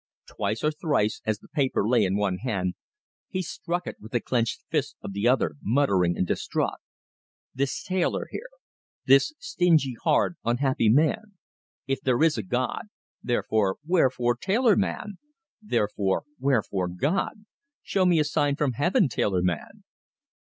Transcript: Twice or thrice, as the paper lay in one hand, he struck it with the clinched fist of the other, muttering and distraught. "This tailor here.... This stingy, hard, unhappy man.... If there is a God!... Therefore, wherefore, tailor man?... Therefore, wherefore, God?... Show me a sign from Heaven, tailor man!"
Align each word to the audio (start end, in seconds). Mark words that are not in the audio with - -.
Twice 0.25 0.63
or 0.63 0.71
thrice, 0.71 1.21
as 1.27 1.37
the 1.37 1.47
paper 1.47 1.87
lay 1.87 2.03
in 2.05 2.17
one 2.17 2.37
hand, 2.37 2.73
he 3.29 3.43
struck 3.43 3.85
it 3.85 3.97
with 3.99 4.13
the 4.13 4.19
clinched 4.19 4.63
fist 4.71 4.95
of 5.03 5.13
the 5.13 5.27
other, 5.27 5.57
muttering 5.61 6.17
and 6.17 6.25
distraught. 6.25 6.79
"This 7.53 7.83
tailor 7.83 8.25
here.... 8.31 8.49
This 9.05 9.33
stingy, 9.37 9.93
hard, 10.03 10.37
unhappy 10.43 10.89
man.... 10.89 11.37
If 11.85 12.01
there 12.01 12.23
is 12.23 12.35
a 12.35 12.41
God!... 12.41 12.87
Therefore, 13.21 13.77
wherefore, 13.85 14.35
tailor 14.37 14.75
man?... 14.75 15.19
Therefore, 15.61 16.23
wherefore, 16.39 16.87
God?... 16.87 17.45
Show 17.83 18.07
me 18.07 18.17
a 18.17 18.23
sign 18.23 18.55
from 18.55 18.71
Heaven, 18.71 19.07
tailor 19.07 19.43
man!" 19.43 19.83